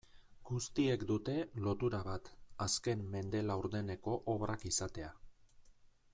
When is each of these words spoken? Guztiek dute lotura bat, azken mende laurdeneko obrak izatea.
Guztiek 0.49 1.03
dute 1.11 1.35
lotura 1.67 1.99
bat, 2.07 2.31
azken 2.67 3.05
mende 3.17 3.43
laurdeneko 3.51 4.19
obrak 4.35 4.67
izatea. 4.73 5.15